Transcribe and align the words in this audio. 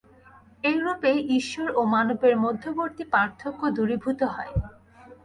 এইরূপেই 0.63 1.19
ঈশ্বর 1.37 1.67
ও 1.73 1.91
মানবের 1.93 2.35
মধ্যবর্তী 2.37 3.03
পার্থক্য 3.13 3.61
দূরীভূত 3.77 4.19
হয়। 4.33 4.53